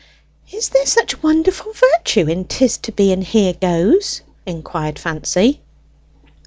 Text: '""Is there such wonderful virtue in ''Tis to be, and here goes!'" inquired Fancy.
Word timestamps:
'""Is 0.51 0.69
there 0.69 0.87
such 0.87 1.21
wonderful 1.21 1.73
virtue 1.73 2.25
in 2.27 2.45
''Tis 2.45 2.79
to 2.79 2.91
be, 2.91 3.11
and 3.11 3.23
here 3.23 3.53
goes!'" 3.53 4.21
inquired 4.47 4.97
Fancy. 4.97 5.61